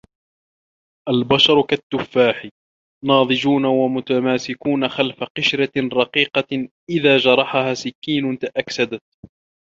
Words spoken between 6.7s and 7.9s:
إذا جرحها